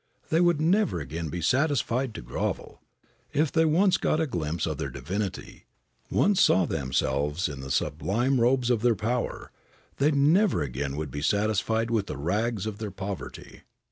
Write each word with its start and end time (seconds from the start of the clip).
They 0.31 0.41
would 0.41 0.59
never 0.59 0.99
again 0.99 1.29
be 1.29 1.43
satisfied 1.43 2.15
to 2.15 2.23
grovel. 2.23 2.81
If 3.33 3.51
they 3.51 3.65
once 3.65 3.97
got 3.97 4.19
a 4.19 4.25
glimpse 4.25 4.65
of 4.65 4.79
their 4.79 4.89
divinity, 4.89 5.67
once 6.09 6.41
saw 6.41 6.65
themselves 6.65 7.47
in 7.47 7.59
the 7.59 7.69
sublime 7.69 8.41
robes 8.41 8.71
of 8.71 8.81
their 8.81 8.95
power, 8.95 9.51
they 9.97 10.09
never 10.09 10.63
again 10.63 10.95
would 10.95 11.11
be 11.11 11.21
satisfied 11.21 11.91
with 11.91 12.07
the 12.07 12.17
rags 12.17 12.65
of 12.65 12.79
their 12.79 12.89
poverty. 12.89 13.61